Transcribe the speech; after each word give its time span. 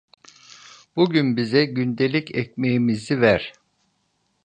Bugün 0.95 1.37
bize 1.37 1.65
gündelik 1.65 2.35
ekmeğimizi 2.35 3.21
ver. 3.21 3.53